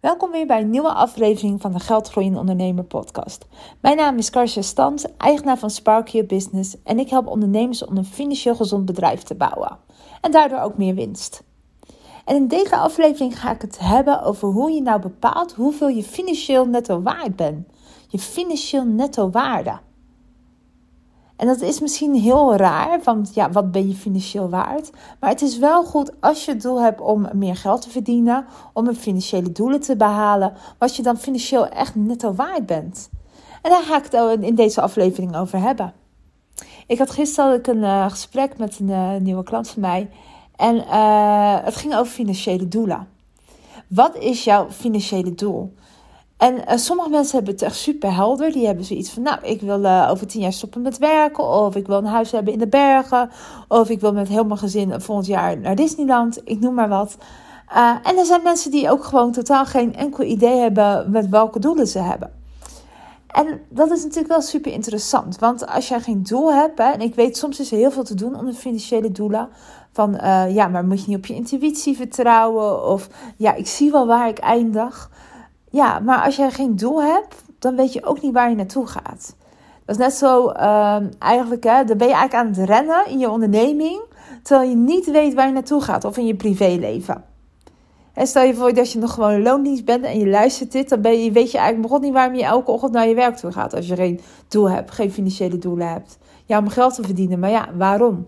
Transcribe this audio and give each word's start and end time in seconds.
Welkom 0.00 0.30
weer 0.30 0.46
bij 0.46 0.60
een 0.60 0.70
nieuwe 0.70 0.92
aflevering 0.92 1.60
van 1.60 1.72
de 1.72 1.78
Geldgroeiende 1.78 2.38
Ondernemer 2.38 2.84
podcast. 2.84 3.46
Mijn 3.80 3.96
naam 3.96 4.18
is 4.18 4.30
Karsja 4.30 4.62
Stans, 4.62 5.06
eigenaar 5.16 5.58
van 5.58 5.70
Spark 5.70 6.08
Your 6.08 6.26
Business 6.26 6.76
en 6.84 6.98
ik 6.98 7.10
help 7.10 7.26
ondernemers 7.26 7.84
om 7.84 7.96
een 7.96 8.04
financieel 8.04 8.54
gezond 8.54 8.84
bedrijf 8.84 9.22
te 9.22 9.34
bouwen 9.34 9.78
en 10.20 10.30
daardoor 10.30 10.60
ook 10.60 10.76
meer 10.76 10.94
winst. 10.94 11.42
En 12.24 12.36
in 12.36 12.48
deze 12.48 12.76
aflevering 12.76 13.40
ga 13.40 13.50
ik 13.50 13.60
het 13.60 13.78
hebben 13.78 14.22
over 14.22 14.48
hoe 14.48 14.70
je 14.70 14.82
nou 14.82 15.00
bepaalt 15.00 15.52
hoeveel 15.52 15.88
je 15.88 16.02
financieel 16.02 16.66
netto 16.66 17.02
waard 17.02 17.36
bent. 17.36 17.66
Je 18.08 18.18
financieel 18.18 18.84
netto 18.84 19.30
waarde. 19.30 19.78
En 21.40 21.46
dat 21.46 21.60
is 21.60 21.80
misschien 21.80 22.14
heel 22.14 22.56
raar, 22.56 23.00
want 23.04 23.34
ja, 23.34 23.50
wat 23.50 23.72
ben 23.72 23.88
je 23.88 23.94
financieel 23.94 24.48
waard? 24.48 24.90
Maar 25.20 25.30
het 25.30 25.42
is 25.42 25.58
wel 25.58 25.84
goed 25.84 26.20
als 26.20 26.44
je 26.44 26.50
het 26.50 26.62
doel 26.62 26.82
hebt 26.82 27.00
om 27.00 27.28
meer 27.32 27.56
geld 27.56 27.82
te 27.82 27.90
verdienen, 27.90 28.46
om 28.72 28.86
een 28.86 28.96
financiële 28.96 29.52
doelen 29.52 29.80
te 29.80 29.96
behalen, 29.96 30.52
wat 30.78 30.96
je 30.96 31.02
dan 31.02 31.18
financieel 31.18 31.68
echt 31.68 31.94
netto 31.94 32.34
waard 32.34 32.66
bent. 32.66 33.10
En 33.62 33.70
daar 33.70 33.82
ga 33.82 33.96
ik 33.96 34.10
het 34.10 34.42
in 34.42 34.54
deze 34.54 34.80
aflevering 34.80 35.36
over 35.36 35.60
hebben. 35.60 35.92
Ik 36.86 36.98
had 36.98 37.10
gisteren 37.10 37.70
een 37.70 37.82
uh, 37.82 38.10
gesprek 38.10 38.58
met 38.58 38.78
een 38.78 38.88
uh, 38.88 39.16
nieuwe 39.16 39.42
klant 39.42 39.68
van 39.68 39.82
mij 39.82 40.10
en 40.56 40.76
uh, 40.76 41.56
het 41.64 41.76
ging 41.76 41.94
over 41.94 42.12
financiële 42.12 42.68
doelen. 42.68 43.08
Wat 43.88 44.16
is 44.16 44.44
jouw 44.44 44.70
financiële 44.70 45.34
doel? 45.34 45.74
En 46.40 46.54
uh, 46.54 46.76
sommige 46.76 47.10
mensen 47.10 47.36
hebben 47.36 47.54
het 47.54 47.62
echt 47.62 47.76
super 47.76 48.14
helder. 48.14 48.52
Die 48.52 48.66
hebben 48.66 48.84
zoiets 48.84 49.10
van, 49.10 49.22
nou, 49.22 49.38
ik 49.42 49.60
wil 49.60 49.84
uh, 49.84 50.08
over 50.10 50.26
tien 50.26 50.40
jaar 50.40 50.52
stoppen 50.52 50.82
met 50.82 50.98
werken. 50.98 51.44
Of 51.44 51.76
ik 51.76 51.86
wil 51.86 51.96
een 51.96 52.04
huis 52.04 52.30
hebben 52.30 52.52
in 52.52 52.58
de 52.58 52.68
bergen. 52.68 53.30
Of 53.68 53.88
ik 53.88 54.00
wil 54.00 54.12
met 54.12 54.28
heel 54.28 54.44
mijn 54.44 54.58
gezin 54.58 55.00
volgend 55.00 55.26
jaar 55.26 55.58
naar 55.58 55.74
Disneyland. 55.74 56.40
Ik 56.44 56.60
noem 56.60 56.74
maar 56.74 56.88
wat. 56.88 57.16
Uh, 57.72 57.94
en 58.02 58.18
er 58.18 58.24
zijn 58.24 58.42
mensen 58.42 58.70
die 58.70 58.90
ook 58.90 59.04
gewoon 59.04 59.32
totaal 59.32 59.64
geen 59.64 59.96
enkel 59.96 60.24
idee 60.24 60.58
hebben 60.58 61.10
met 61.10 61.28
welke 61.28 61.58
doelen 61.58 61.86
ze 61.86 61.98
hebben. 61.98 62.32
En 63.26 63.60
dat 63.68 63.90
is 63.90 64.02
natuurlijk 64.02 64.32
wel 64.32 64.40
super 64.40 64.72
interessant. 64.72 65.38
Want 65.38 65.66
als 65.66 65.88
jij 65.88 66.00
geen 66.00 66.22
doel 66.22 66.52
hebt, 66.52 66.78
hè, 66.78 66.90
en 66.90 67.00
ik 67.00 67.14
weet 67.14 67.36
soms 67.36 67.60
is 67.60 67.70
er 67.72 67.78
heel 67.78 67.90
veel 67.90 68.04
te 68.04 68.14
doen 68.14 68.38
onder 68.38 68.54
financiële 68.54 69.12
doelen. 69.12 69.48
Van 69.92 70.18
ja, 70.48 70.68
maar 70.68 70.84
moet 70.84 71.00
je 71.00 71.08
niet 71.08 71.16
op 71.16 71.26
je 71.26 71.34
intuïtie 71.34 71.96
vertrouwen? 71.96 72.86
Of 72.86 73.08
ja, 73.36 73.54
ik 73.54 73.66
zie 73.66 73.90
wel 73.90 74.06
waar 74.06 74.28
ik 74.28 74.38
eindig. 74.38 75.10
Ja, 75.70 75.98
maar 75.98 76.24
als 76.24 76.36
jij 76.36 76.50
geen 76.50 76.76
doel 76.76 77.02
hebt, 77.02 77.34
dan 77.58 77.76
weet 77.76 77.92
je 77.92 78.04
ook 78.04 78.22
niet 78.22 78.32
waar 78.32 78.50
je 78.50 78.56
naartoe 78.56 78.86
gaat. 78.86 79.36
Dat 79.84 79.98
is 79.98 80.04
net 80.04 80.12
zo, 80.12 80.50
uh, 80.50 80.96
eigenlijk, 81.18 81.64
hè, 81.64 81.84
dan 81.84 81.96
ben 81.96 82.08
je 82.08 82.14
eigenlijk 82.14 82.34
aan 82.34 82.46
het 82.46 82.68
rennen 82.68 83.06
in 83.06 83.18
je 83.18 83.30
onderneming, 83.30 84.00
terwijl 84.42 84.68
je 84.68 84.76
niet 84.76 85.10
weet 85.10 85.34
waar 85.34 85.46
je 85.46 85.52
naartoe 85.52 85.80
gaat 85.80 86.04
of 86.04 86.16
in 86.16 86.26
je 86.26 86.34
privéleven. 86.34 87.24
En 88.12 88.26
stel 88.26 88.42
je 88.42 88.54
voor 88.54 88.74
dat 88.74 88.92
je 88.92 88.98
nog 88.98 89.12
gewoon 89.14 89.42
loondienst 89.42 89.84
bent 89.84 90.04
en 90.04 90.18
je 90.18 90.28
luistert 90.28 90.72
dit, 90.72 90.88
dan 90.88 91.00
ben 91.00 91.22
je, 91.22 91.32
weet 91.32 91.50
je 91.50 91.58
eigenlijk 91.58 91.88
begon 91.88 92.04
niet 92.04 92.12
waarom 92.12 92.34
je 92.34 92.44
elke 92.44 92.70
ochtend 92.70 92.92
naar 92.92 93.08
je 93.08 93.14
werk 93.14 93.36
toe 93.36 93.52
gaat 93.52 93.74
als 93.74 93.86
je 93.86 93.96
geen 93.96 94.20
doel 94.48 94.70
hebt, 94.70 94.90
geen 94.90 95.12
financiële 95.12 95.58
doelen 95.58 95.88
hebt. 95.88 96.18
Ja, 96.44 96.58
om 96.58 96.68
geld 96.68 96.94
te 96.94 97.02
verdienen, 97.02 97.38
maar 97.38 97.50
ja, 97.50 97.68
waarom? 97.76 98.26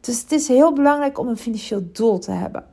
Dus 0.00 0.20
het 0.20 0.32
is 0.32 0.48
heel 0.48 0.72
belangrijk 0.72 1.18
om 1.18 1.28
een 1.28 1.36
financieel 1.36 1.82
doel 1.92 2.18
te 2.18 2.30
hebben. 2.30 2.64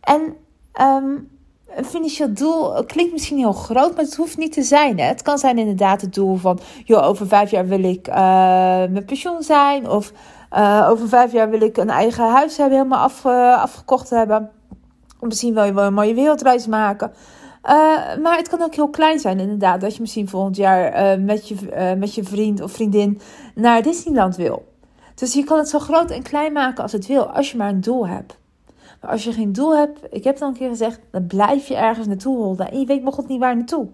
En 0.00 0.36
um, 0.80 1.28
een 1.74 1.84
financieel 1.84 2.34
doel 2.34 2.84
klinkt 2.84 3.12
misschien 3.12 3.38
heel 3.38 3.52
groot, 3.52 3.94
maar 3.94 4.04
het 4.04 4.16
hoeft 4.16 4.36
niet 4.36 4.52
te 4.52 4.62
zijn. 4.62 4.98
Hè? 4.98 5.04
Het 5.04 5.22
kan 5.22 5.38
zijn 5.38 5.58
inderdaad 5.58 6.00
het 6.00 6.14
doel 6.14 6.36
van, 6.36 6.58
joh, 6.84 7.06
over 7.06 7.26
vijf 7.26 7.50
jaar 7.50 7.66
wil 7.66 7.84
ik 7.84 8.08
uh, 8.08 8.84
met 8.90 9.06
pensioen 9.06 9.42
zijn. 9.42 9.88
Of 9.90 10.12
uh, 10.52 10.86
over 10.90 11.08
vijf 11.08 11.32
jaar 11.32 11.50
wil 11.50 11.60
ik 11.60 11.76
een 11.76 11.90
eigen 11.90 12.30
huis 12.30 12.56
hebben, 12.56 12.78
helemaal 12.78 13.10
uh, 13.26 13.62
afgekocht 13.62 14.10
hebben. 14.10 14.50
Of 15.20 15.28
misschien 15.28 15.54
wil 15.54 15.64
je 15.64 15.72
wel 15.72 15.84
een 15.84 15.94
mooie 15.94 16.14
wereldreis 16.14 16.66
maken. 16.66 17.12
maar 18.22 18.36
het 18.36 18.48
kan 18.48 18.62
ook 18.62 18.74
heel 18.74 18.90
klein 18.90 19.18
zijn, 19.18 19.40
inderdaad. 19.40 19.80
Dat 19.80 19.94
je 19.94 20.00
misschien 20.00 20.28
volgend 20.28 20.56
jaar 20.56 21.20
met, 21.20 21.48
je, 21.48 21.94
met 21.98 22.14
je 22.14 22.24
vriend 22.24 22.60
of 22.60 22.72
vriendin 22.72 23.20
naar 23.54 23.82
Disneyland 23.82 24.36
wil. 24.36 24.64
Dus 25.14 25.34
je 25.34 25.44
kan 25.44 25.58
het 25.58 25.68
zo 25.68 25.78
groot 25.78 26.10
en 26.10 26.22
klein 26.22 26.52
maken 26.52 26.82
als 26.82 26.92
het 26.92 27.06
wil, 27.06 27.30
als 27.30 27.50
je 27.50 27.56
maar 27.56 27.68
een 27.68 27.80
doel 27.80 28.08
hebt. 28.08 28.38
Als 29.06 29.24
je 29.24 29.32
geen 29.32 29.52
doel 29.52 29.76
hebt, 29.76 30.00
ik 30.10 30.24
heb 30.24 30.34
het 30.34 30.42
al 30.42 30.48
een 30.48 30.54
keer 30.54 30.68
gezegd, 30.68 31.00
dan 31.10 31.26
blijf 31.26 31.68
je 31.68 31.76
ergens 31.76 32.06
naartoe 32.06 32.36
holden. 32.36 32.70
En 32.70 32.80
je 32.80 32.86
weet 32.86 33.02
nog 33.02 33.28
niet 33.28 33.40
waar 33.40 33.56
naartoe. 33.56 33.86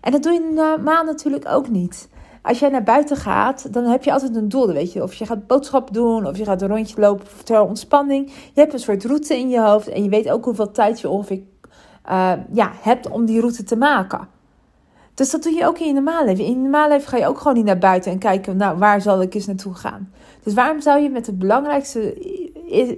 En 0.00 0.12
dat 0.12 0.22
doe 0.22 0.32
je 0.32 0.50
normaal 0.54 1.04
natuurlijk 1.04 1.48
ook 1.48 1.68
niet. 1.68 2.08
Als 2.42 2.58
jij 2.58 2.68
naar 2.68 2.82
buiten 2.82 3.16
gaat, 3.16 3.72
dan 3.72 3.84
heb 3.84 4.04
je 4.04 4.12
altijd 4.12 4.36
een 4.36 4.48
doel. 4.48 4.66
Weet 4.66 4.92
je, 4.92 5.02
of 5.02 5.14
je 5.14 5.26
gaat 5.26 5.46
boodschappen 5.46 5.92
doen, 5.92 6.26
of 6.26 6.36
je 6.36 6.44
gaat 6.44 6.62
een 6.62 6.68
rondje 6.68 7.00
lopen 7.00 7.26
ter 7.44 7.60
ontspanning. 7.60 8.26
Je 8.26 8.60
hebt 8.60 8.72
een 8.72 8.78
soort 8.78 9.04
route 9.04 9.38
in 9.38 9.48
je 9.48 9.60
hoofd 9.60 9.88
en 9.88 10.02
je 10.02 10.08
weet 10.08 10.30
ook 10.30 10.44
hoeveel 10.44 10.70
tijd 10.70 11.00
je 11.00 11.08
ongeveer 11.08 11.40
uh, 12.10 12.32
ja, 12.52 12.72
hebt 12.80 13.10
om 13.10 13.24
die 13.24 13.40
route 13.40 13.62
te 13.62 13.76
maken. 13.76 14.28
Dus 15.14 15.30
dat 15.30 15.42
doe 15.42 15.52
je 15.52 15.66
ook 15.66 15.78
in 15.78 15.86
je 15.86 15.92
normale 15.92 16.24
leven. 16.24 16.44
In 16.44 16.50
je 16.50 16.56
normale 16.56 16.88
leven 16.88 17.08
ga 17.08 17.16
je 17.16 17.26
ook 17.26 17.38
gewoon 17.38 17.56
niet 17.56 17.64
naar 17.64 17.78
buiten 17.78 18.12
en 18.12 18.18
kijken, 18.18 18.56
nou, 18.56 18.78
waar 18.78 19.00
zal 19.00 19.22
ik 19.22 19.34
eens 19.34 19.46
naartoe 19.46 19.74
gaan? 19.74 20.12
Dus 20.42 20.54
waarom 20.54 20.80
zou 20.80 21.00
je 21.00 21.10
met 21.10 21.24
de 21.24 21.32
belangrijkste 21.32 22.14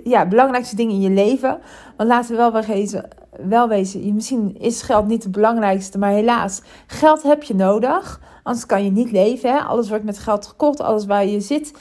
ja, 0.04 0.26
belangrijkste 0.26 0.76
dingen 0.76 0.94
in 0.94 1.00
je 1.00 1.10
leven. 1.10 1.60
Want 1.96 2.08
laten 2.08 2.30
we 2.30 2.36
wel 2.36 2.62
wezen, 2.62 3.08
wel 3.46 3.68
wezen, 3.68 4.14
misschien 4.14 4.56
is 4.58 4.82
geld 4.82 5.06
niet 5.06 5.22
het 5.22 5.32
belangrijkste, 5.32 5.98
maar 5.98 6.10
helaas, 6.10 6.62
geld 6.86 7.22
heb 7.22 7.42
je 7.42 7.54
nodig. 7.54 8.20
Anders 8.42 8.66
kan 8.66 8.84
je 8.84 8.90
niet 8.90 9.10
leven. 9.10 9.50
Hè? 9.50 9.58
Alles 9.58 9.88
wordt 9.88 10.04
met 10.04 10.18
geld 10.18 10.46
gekocht, 10.46 10.80
alles 10.80 11.06
waar 11.06 11.26
je 11.26 11.40
zit, 11.40 11.72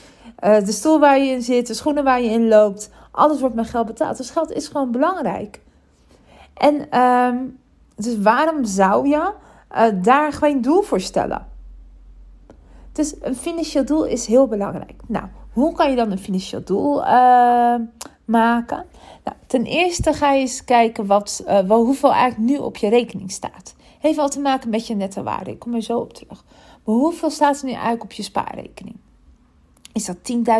uh, 0.44 0.58
de 0.64 0.72
stoel 0.72 0.98
waar 0.98 1.18
je 1.18 1.30
in 1.30 1.42
zit, 1.42 1.66
de 1.66 1.74
schoenen 1.74 2.04
waar 2.04 2.22
je 2.22 2.30
in 2.30 2.48
loopt, 2.48 2.90
alles 3.10 3.40
wordt 3.40 3.54
met 3.54 3.68
geld 3.68 3.86
betaald. 3.86 4.16
Dus 4.16 4.30
geld 4.30 4.52
is 4.52 4.68
gewoon 4.68 4.90
belangrijk. 4.90 5.60
En 6.54 7.00
um, 7.00 7.58
dus 7.96 8.18
waarom 8.18 8.64
zou 8.64 9.08
je 9.08 9.32
uh, 9.76 9.82
daar 10.02 10.32
geen 10.32 10.60
doel 10.60 10.82
voor 10.82 11.00
stellen? 11.00 11.46
Dus 12.92 13.14
een 13.20 13.36
financieel 13.36 13.84
doel 13.84 14.04
is 14.04 14.26
heel 14.26 14.46
belangrijk. 14.46 15.02
Nou, 15.06 15.24
hoe 15.54 15.72
kan 15.72 15.90
je 15.90 15.96
dan 15.96 16.10
een 16.10 16.18
financieel 16.18 16.64
doel 16.64 17.00
uh, 17.00 17.74
maken? 18.24 18.84
Nou, 19.24 19.36
ten 19.46 19.64
eerste 19.64 20.12
ga 20.12 20.32
je 20.32 20.40
eens 20.40 20.64
kijken 20.64 21.06
wat, 21.06 21.44
uh, 21.46 21.58
hoeveel 21.68 22.12
eigenlijk 22.12 22.50
nu 22.50 22.58
op 22.58 22.76
je 22.76 22.88
rekening 22.88 23.30
staat. 23.30 23.74
Heeft 24.00 24.16
wel 24.16 24.28
te 24.28 24.40
maken 24.40 24.70
met 24.70 24.86
je 24.86 24.94
nette 24.94 25.22
waarde. 25.22 25.50
Ik 25.50 25.58
kom 25.58 25.74
er 25.74 25.82
zo 25.82 25.98
op 25.98 26.12
terug. 26.12 26.44
Maar 26.84 26.94
hoeveel 26.94 27.30
staat 27.30 27.58
er 27.58 27.64
nu 27.64 27.70
eigenlijk 27.70 28.02
op 28.02 28.12
je 28.12 28.22
spaarrekening? 28.22 28.96
Is 29.92 30.04
dat 30.04 30.16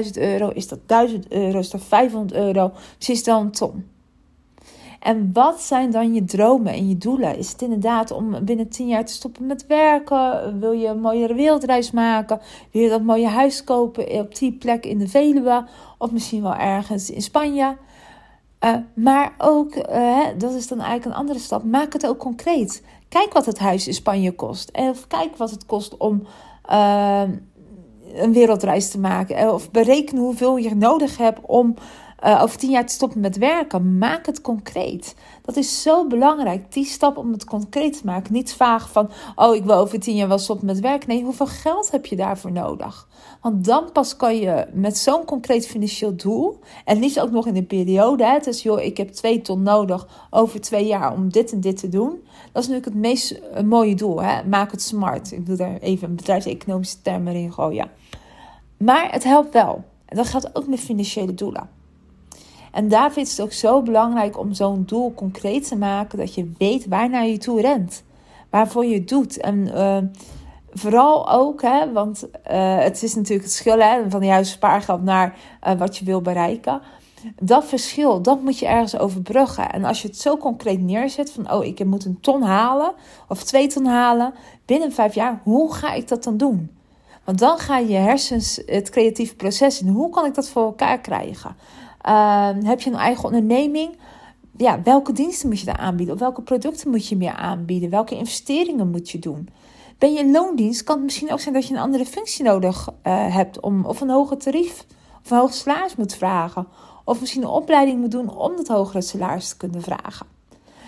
10.000 0.07 0.11
euro? 0.15 0.49
Is 0.49 0.69
dat 0.69 0.79
1000 0.87 1.33
euro? 1.33 1.59
Is 1.59 1.71
dat 1.71 1.83
500 1.83 2.33
euro? 2.33 2.73
Precies 2.97 3.25
dan 3.25 3.41
een 3.43 3.51
ton. 3.51 3.87
En 5.05 5.31
wat 5.33 5.61
zijn 5.61 5.91
dan 5.91 6.15
je 6.15 6.25
dromen 6.25 6.73
en 6.73 6.89
je 6.89 6.99
doelen? 6.99 7.39
Is 7.39 7.53
het 7.53 7.63
inderdaad 7.63 8.11
om 8.11 8.45
binnen 8.45 8.69
10 8.69 8.89
jaar 8.89 9.05
te 9.05 9.13
stoppen 9.13 9.47
met 9.47 9.67
werken? 9.67 10.61
Wil 10.61 10.73
je 10.73 10.87
een 10.87 11.01
mooiere 11.01 11.35
wereldreis 11.35 11.91
maken? 11.91 12.41
Wil 12.71 12.83
je 12.83 12.89
dat 12.89 13.03
mooie 13.03 13.29
huis 13.29 13.65
kopen 13.65 14.21
op 14.21 14.35
die 14.35 14.53
plek 14.53 14.87
in 14.87 14.99
de 14.99 15.09
Veluwe? 15.09 15.67
Of 15.99 16.11
misschien 16.11 16.43
wel 16.43 16.55
ergens 16.55 17.11
in 17.11 17.23
Spanje? 17.23 17.77
Uh, 18.61 18.75
maar 18.95 19.35
ook, 19.39 19.75
uh, 19.75 20.19
dat 20.39 20.53
is 20.53 20.69
dan 20.69 20.79
eigenlijk 20.79 21.07
een 21.07 21.21
andere 21.21 21.39
stap, 21.39 21.65
maak 21.65 21.93
het 21.93 22.07
ook 22.07 22.19
concreet. 22.19 22.83
Kijk 23.09 23.33
wat 23.33 23.47
het 23.47 23.59
huis 23.59 23.87
in 23.87 23.95
Spanje 23.95 24.33
kost. 24.33 24.71
Of 24.73 25.07
kijk 25.07 25.37
wat 25.37 25.51
het 25.51 25.67
kost 25.67 25.97
om 25.97 26.27
een 28.15 28.33
wereldreis 28.33 28.91
te 28.91 28.99
maken. 28.99 29.53
Of 29.53 29.71
bereken 29.71 30.19
hoeveel 30.19 30.57
je 30.57 30.75
nodig 30.75 31.17
hebt 31.17 31.41
om 31.43 31.75
uh, 32.25 32.43
over 32.43 32.59
tien 32.59 32.71
jaar 32.71 32.87
te 32.87 32.93
stoppen 32.93 33.21
met 33.21 33.39
werken. 33.39 33.99
Maak 33.99 34.27
het 34.27 34.41
concreet. 34.41 35.15
Dat 35.43 35.57
is 35.57 35.83
zo 35.83 36.07
belangrijk. 36.07 36.73
Die 36.73 36.85
stap 36.85 37.17
om 37.17 37.33
het 37.33 37.45
concreet 37.45 37.99
te 37.99 38.05
maken. 38.05 38.33
Niet 38.33 38.55
vaag 38.55 38.91
van, 38.91 39.11
oh, 39.35 39.55
ik 39.55 39.65
wil 39.65 39.75
over 39.75 40.01
tien 40.01 40.17
jaar 40.17 40.29
wel 40.29 40.39
stoppen 40.39 40.67
met 40.67 40.81
werken. 40.81 41.09
Nee, 41.09 41.23
hoeveel 41.23 41.47
geld 41.47 41.91
heb 41.91 42.07
je 42.07 42.17
daarvoor 42.17 42.53
nodig? 42.53 43.09
Want 43.41 43.65
dan 43.65 43.93
pas 43.93 44.17
kan 44.17 44.37
je 44.37 44.67
met 44.73 44.99
zo'n 44.99 45.25
concreet 45.25 45.67
financieel 45.67 46.17
doel, 46.17 46.59
en 46.85 46.99
liefst 46.99 47.21
ook 47.21 47.31
nog 47.31 47.47
in 47.47 47.57
een 47.57 47.67
periode, 47.67 48.25
hè, 48.25 48.39
dus 48.39 48.63
joh, 48.63 48.81
ik 48.81 48.97
heb 48.97 49.09
twee 49.09 49.41
ton 49.41 49.63
nodig 49.63 50.27
over 50.31 50.61
twee 50.61 50.87
jaar 50.87 51.13
om 51.13 51.33
dit 51.33 51.53
en 51.53 51.61
dit 51.61 51.77
te 51.77 51.89
doen. 51.89 52.11
Dat 52.53 52.63
is 52.63 52.69
natuurlijk 52.69 52.85
het 52.85 52.95
meest 52.95 53.41
mooie 53.65 53.95
doel. 53.95 54.23
Hè? 54.23 54.45
Maak 54.45 54.71
het 54.71 54.83
smart. 54.83 55.33
Ik 55.33 55.47
wil 55.47 55.57
daar 55.57 55.79
even 55.79 56.09
een 56.09 56.17
bedrijfseconomische 56.17 57.03
termen 57.03 57.35
in 57.35 57.53
gooien. 57.53 57.91
Maar 58.77 59.13
het 59.13 59.25
helpt 59.25 59.53
wel. 59.53 59.85
En 60.05 60.17
dat 60.17 60.27
geldt 60.27 60.57
ook 60.57 60.67
met 60.67 60.81
financiële 60.81 61.35
doelen. 61.35 61.74
En 62.75 62.89
daar 62.89 63.13
vindt 63.13 63.31
het 63.31 63.41
ook 63.41 63.53
zo 63.53 63.83
belangrijk 63.83 64.39
om 64.39 64.53
zo'n 64.53 64.83
doel 64.87 65.15
concreet 65.15 65.69
te 65.69 65.77
maken 65.77 66.19
dat 66.19 66.35
je 66.35 66.53
weet 66.59 66.87
waar 66.87 67.11
naar 67.11 67.27
je 67.27 67.39
toe 67.39 67.61
rent, 67.61 68.03
waarvoor 68.51 68.85
je 68.85 68.95
het 68.95 69.09
doet. 69.09 69.41
En 69.41 69.67
uh, 69.67 69.99
vooral 70.73 71.31
ook, 71.31 71.63
hè, 71.63 71.93
want 71.93 72.25
uh, 72.25 72.79
het 72.79 73.03
is 73.03 73.15
natuurlijk 73.15 73.45
het 73.45 73.57
verschil 73.57 73.79
hè, 73.79 74.11
van 74.11 74.25
juist 74.25 74.53
spaargeld 74.53 75.03
naar 75.03 75.37
uh, 75.67 75.73
wat 75.73 75.97
je 75.97 76.05
wil 76.05 76.21
bereiken. 76.21 76.81
Dat 77.41 77.65
verschil, 77.65 78.23
dat 78.23 78.43
moet 78.43 78.59
je 78.59 78.67
ergens 78.67 78.99
overbruggen. 78.99 79.71
En 79.71 79.85
als 79.85 80.03
je 80.03 80.09
het 80.09 80.21
zo 80.21 80.37
concreet 80.37 80.81
neerzet 80.81 81.33
van, 81.33 81.53
oh, 81.53 81.65
ik 81.65 81.85
moet 81.85 82.05
een 82.05 82.21
ton 82.21 82.43
halen 82.43 82.93
of 83.29 83.43
twee 83.43 83.67
ton 83.67 83.87
halen 83.87 84.35
binnen 84.65 84.93
vijf 84.93 85.15
jaar, 85.15 85.41
hoe 85.43 85.75
ga 85.75 85.93
ik 85.93 86.09
dat 86.09 86.25
dan 86.25 86.37
doen? 86.37 86.71
Want 87.25 87.39
dan 87.39 87.59
ga 87.59 87.79
je 87.79 87.97
hersens 87.97 88.63
het 88.67 88.91
creatieve 88.91 89.35
proces 89.35 89.81
in. 89.81 89.89
Hoe 89.89 90.11
kan 90.11 90.25
ik 90.25 90.35
dat 90.35 90.49
voor 90.49 90.65
elkaar 90.65 91.01
krijgen? 91.01 91.57
Uh, 92.05 92.49
heb 92.63 92.81
je 92.81 92.91
een 92.91 92.97
eigen 92.97 93.25
onderneming? 93.25 93.97
ja, 94.57 94.83
welke 94.83 95.13
diensten 95.13 95.49
moet 95.49 95.61
je 95.61 95.67
daar 95.67 95.77
aanbieden? 95.77 96.15
Of 96.15 96.21
welke 96.21 96.43
producten 96.43 96.91
moet 96.91 97.09
je 97.09 97.17
meer 97.17 97.35
aanbieden? 97.35 97.91
Welke 97.91 98.17
investeringen 98.17 98.91
moet 98.91 99.11
je 99.11 99.19
doen? 99.19 99.49
Ben 99.99 100.13
je 100.13 100.19
in 100.19 100.31
loondienst, 100.31 100.85
kan 100.85 100.97
het 100.97 101.05
misschien 101.05 101.33
ook 101.33 101.41
zijn 101.41 101.55
dat 101.55 101.67
je 101.67 101.75
een 101.75 101.81
andere 101.81 102.07
functie 102.07 102.45
nodig 102.45 102.89
uh, 102.89 103.35
hebt. 103.35 103.61
Om, 103.61 103.85
of 103.85 104.01
een 104.01 104.11
hoger 104.11 104.37
tarief 104.37 104.85
of 105.23 105.31
een 105.31 105.39
hoger 105.39 105.55
salaris 105.55 105.97
moet 105.97 106.15
vragen. 106.15 106.67
Of 107.05 107.21
misschien 107.21 107.43
een 107.43 107.49
opleiding 107.49 108.01
moet 108.01 108.11
doen 108.11 108.37
om 108.37 108.57
dat 108.57 108.69
hogere 108.69 109.01
salaris 109.01 109.49
te 109.49 109.57
kunnen 109.57 109.83
vragen. 109.83 110.27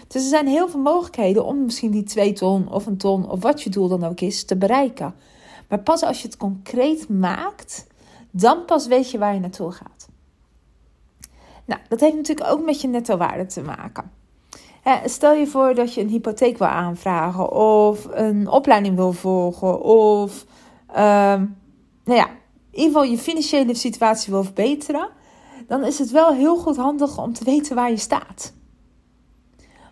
Dus 0.07 0.23
er 0.23 0.29
zijn 0.29 0.47
heel 0.47 0.69
veel 0.69 0.81
mogelijkheden 0.81 1.45
om 1.45 1.65
misschien 1.65 1.91
die 1.91 2.03
twee 2.03 2.33
ton 2.33 2.73
of 2.73 2.87
een 2.87 2.97
ton 2.97 3.31
of 3.31 3.43
wat 3.43 3.63
je 3.63 3.71
doel 3.71 3.89
dan 3.89 4.05
ook 4.05 4.21
is 4.21 4.45
te 4.45 4.57
bereiken. 4.57 5.15
Maar 5.69 5.81
pas 5.81 6.03
als 6.03 6.23
je 6.23 6.29
het 6.29 6.37
concreet 6.37 7.09
maakt, 7.09 7.87
dan 8.31 8.65
pas 8.65 8.87
weet 8.87 9.11
je 9.11 9.19
waar 9.19 9.35
je 9.35 9.41
naartoe 9.41 9.73
gaat. 9.73 9.96
Nou, 11.67 11.81
dat 11.89 12.01
heeft 12.01 12.17
natuurlijk 12.17 12.51
ook 12.51 12.65
met 12.65 12.81
je 12.81 12.89
netto 12.89 13.17
waarde 13.17 13.47
te 13.47 13.63
maken. 13.63 14.11
Stel 15.05 15.35
je 15.35 15.47
voor 15.47 15.75
dat 15.75 15.95
je 15.95 16.01
een 16.01 16.09
hypotheek 16.09 16.59
wil 16.59 16.67
aanvragen 16.67 17.53
of 17.53 18.09
een 18.11 18.49
opleiding 18.49 18.97
wil 18.97 19.13
volgen 19.13 19.81
of 19.83 20.45
ehm, 20.87 21.45
nou 22.05 22.19
ja, 22.19 22.27
in 22.71 22.83
ieder 22.83 22.87
geval 22.87 23.03
je 23.03 23.19
financiële 23.19 23.75
situatie 23.75 24.33
wil 24.33 24.45
verbeteren, 24.45 25.09
dan 25.67 25.85
is 25.85 25.99
het 25.99 26.11
wel 26.11 26.33
heel 26.33 26.57
goed 26.57 26.77
handig 26.77 27.19
om 27.19 27.33
te 27.33 27.45
weten 27.45 27.75
waar 27.75 27.91
je 27.91 27.97
staat. 27.97 28.55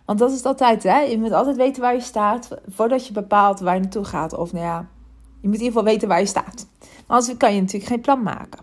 Want 0.05 0.19
dat 0.19 0.29
is 0.29 0.35
het 0.35 0.45
altijd, 0.45 0.83
hè? 0.83 0.99
Je 0.99 1.19
moet 1.19 1.31
altijd 1.31 1.55
weten 1.55 1.81
waar 1.81 1.93
je 1.93 2.01
staat 2.01 2.49
voordat 2.67 3.07
je 3.07 3.13
bepaalt 3.13 3.59
waar 3.59 3.73
je 3.73 3.81
naartoe 3.81 4.03
gaat. 4.03 4.33
Of 4.33 4.53
nou 4.53 4.65
ja, 4.65 4.87
je 5.41 5.47
moet 5.47 5.57
in 5.57 5.63
ieder 5.63 5.67
geval 5.67 5.83
weten 5.83 6.07
waar 6.07 6.19
je 6.19 6.25
staat. 6.25 6.67
Maar 6.79 7.17
anders 7.17 7.37
kan 7.37 7.53
je 7.55 7.61
natuurlijk 7.61 7.91
geen 7.91 8.01
plan 8.01 8.23
maken. 8.23 8.59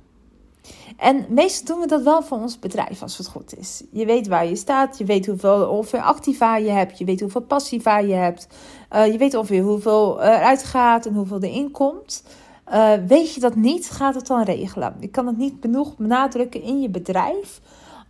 En 0.96 1.26
meestal 1.28 1.66
doen 1.66 1.80
we 1.80 1.86
dat 1.86 2.02
wel 2.02 2.22
voor 2.22 2.38
ons 2.38 2.58
bedrijf 2.58 3.02
als 3.02 3.18
het 3.18 3.26
goed 3.28 3.58
is. 3.58 3.82
Je 3.90 4.06
weet 4.06 4.26
waar 4.26 4.46
je 4.46 4.56
staat, 4.56 4.98
je 4.98 5.04
weet 5.04 5.26
hoeveel 5.26 5.84
activa 6.00 6.56
je 6.56 6.70
hebt, 6.70 6.98
je 6.98 7.04
weet 7.04 7.20
hoeveel 7.20 7.40
passiva 7.40 7.98
je 7.98 8.14
hebt, 8.14 8.46
uh, 8.92 9.06
je 9.06 9.18
weet 9.18 9.34
ongeveer 9.34 9.62
hoeveel 9.62 10.22
eruit 10.22 10.64
gaat 10.64 11.06
en 11.06 11.14
hoeveel 11.14 11.40
erin 11.40 11.70
komt. 11.70 12.22
Uh, 12.68 12.92
weet 13.06 13.34
je 13.34 13.40
dat 13.40 13.54
niet, 13.54 13.90
gaat 13.90 14.14
het 14.14 14.26
dan 14.26 14.42
regelen. 14.42 14.96
Ik 15.00 15.12
kan 15.12 15.26
het 15.26 15.36
niet 15.36 15.54
genoeg 15.60 15.96
benadrukken 15.96 16.62
in 16.62 16.80
je 16.80 16.88
bedrijf. 16.88 17.60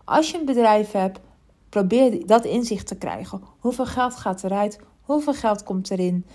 Als 0.05 0.31
je 0.31 0.39
een 0.39 0.45
bedrijf 0.45 0.93
hebt, 0.93 1.21
probeer 1.69 2.27
dat 2.27 2.45
inzicht 2.45 2.87
te 2.87 2.97
krijgen. 2.97 3.43
Hoeveel 3.59 3.87
geld 3.87 4.15
gaat 4.15 4.45
eruit? 4.45 4.79
Hoeveel 5.01 5.35
geld 5.35 5.63
komt 5.63 5.91
erin? 5.91 6.27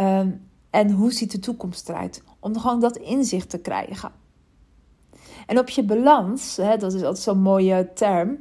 Um, 0.00 0.46
en 0.70 0.90
hoe 0.90 1.12
ziet 1.12 1.30
de 1.30 1.38
toekomst 1.38 1.88
eruit? 1.88 2.22
Om 2.40 2.58
gewoon 2.58 2.80
dat 2.80 2.96
inzicht 2.96 3.50
te 3.50 3.58
krijgen. 3.58 4.10
En 5.46 5.58
op 5.58 5.68
je 5.68 5.84
balans, 5.84 6.56
hè, 6.56 6.76
dat 6.76 6.92
is 6.92 7.02
altijd 7.02 7.22
zo'n 7.22 7.40
mooie 7.40 7.92
term. 7.94 8.38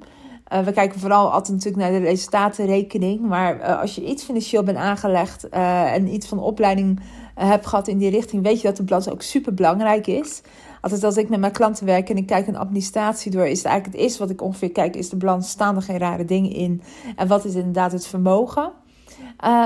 Uh, 0.54 0.60
we 0.60 0.72
kijken 0.72 1.00
vooral 1.00 1.32
altijd 1.32 1.56
natuurlijk 1.56 1.84
naar 1.84 2.00
de 2.00 2.06
resultatenrekening. 2.06 3.22
Maar 3.22 3.60
uh, 3.60 3.82
als 3.82 3.96
je 3.96 4.06
iets 4.06 4.24
financieel 4.24 4.64
bent 4.64 4.78
aangelegd 4.78 5.48
uh, 5.54 5.94
en 5.94 6.14
iets 6.14 6.28
van 6.28 6.40
opleiding 6.40 7.00
hebt 7.36 7.66
gehad 7.66 7.88
in 7.88 7.98
die 7.98 8.10
richting, 8.10 8.44
weet 8.44 8.62
je 8.62 8.68
dat 8.68 8.78
de 8.78 8.84
balans 8.84 9.10
ook 9.10 9.22
super 9.22 9.54
belangrijk 9.54 10.08
is. 10.08 10.42
Altijd 10.82 11.04
als 11.04 11.18
ik 11.18 11.30
met 11.30 11.40
mijn 11.40 11.52
klanten 11.52 11.86
werk 11.86 12.10
en 12.10 12.18
ik 12.18 12.26
kijk 12.26 12.48
een 12.48 12.58
administratie 12.58 13.32
door, 13.32 13.48
is 13.48 13.58
het 13.58 13.66
eigenlijk 13.66 13.96
het 13.96 14.04
eerste 14.04 14.20
wat 14.20 14.30
ik 14.30 14.42
ongeveer 14.42 14.72
kijk, 14.72 14.96
is 14.96 15.10
de 15.10 15.16
balans. 15.16 15.50
Staan 15.50 15.76
er 15.76 15.82
geen 15.82 15.98
rare 15.98 16.26
dingen 16.26 16.52
in? 16.52 16.82
En 17.16 17.28
wat 17.28 17.46
is 17.46 17.56
inderdaad 17.56 17.92
het 17.92 18.08
vermogen? 18.08 18.72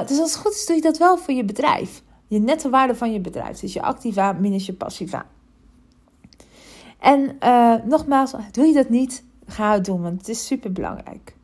dus 0.06 0.20
als 0.20 0.34
het 0.34 0.36
goed 0.36 0.52
is, 0.52 0.66
doe 0.66 0.76
je 0.76 0.82
dat 0.82 0.98
wel 0.98 1.18
voor 1.18 1.34
je 1.34 1.46
bedrijf. 1.46 2.04
Je 2.28 2.40
nette 2.40 2.70
waarde 2.70 2.96
van 2.96 3.14
je 3.14 3.20
bedrijf. 3.20 3.60
Dus 3.60 3.74
je 3.74 3.82
activa 3.82 4.32
minus 4.32 4.66
je 4.66 4.74
passiva. 4.74 5.26
En 7.02 7.38
uh, 7.44 7.76
nogmaals, 7.84 8.34
doe 8.52 8.66
je 8.66 8.74
dat 8.74 8.90
niet, 8.90 9.24
ga 9.46 9.74
het 9.74 9.86
doen, 9.86 10.02
want 10.02 10.18
het 10.18 10.30
is 10.30 10.46
super 10.46 10.72
belangrijk. 10.72 11.36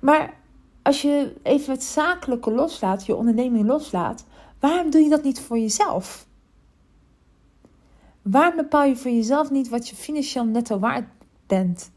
Maar 0.00 0.34
als 0.82 1.02
je 1.02 1.36
even 1.42 1.72
het 1.72 1.82
zakelijke 1.82 2.52
loslaat, 2.52 3.06
je 3.06 3.16
onderneming 3.16 3.66
loslaat, 3.66 4.24
waarom 4.60 4.90
doe 4.90 5.00
je 5.00 5.08
dat 5.08 5.22
niet 5.22 5.40
voor 5.40 5.58
jezelf? 5.58 6.26
Waarom 8.22 8.56
bepaal 8.56 8.84
je 8.84 8.96
voor 8.96 9.10
jezelf 9.10 9.50
niet 9.50 9.68
wat 9.68 9.88
je 9.88 9.96
financieel 9.96 10.44
netto 10.44 10.78
waard 10.78 11.08
bent? 11.46 11.90